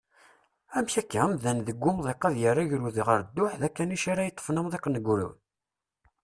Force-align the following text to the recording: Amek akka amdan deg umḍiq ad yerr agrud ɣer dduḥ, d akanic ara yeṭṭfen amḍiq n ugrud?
Amek 0.77 0.95
akka 1.01 1.17
amdan 1.25 1.59
deg 1.67 1.83
umḍiq 1.89 2.21
ad 2.27 2.35
yerr 2.41 2.57
agrud 2.63 2.97
ɣer 3.07 3.19
dduḥ, 3.23 3.53
d 3.61 3.63
akanic 3.67 4.03
ara 4.11 4.27
yeṭṭfen 4.27 4.59
amḍiq 4.59 4.85
n 4.87 4.99
ugrud? 4.99 5.37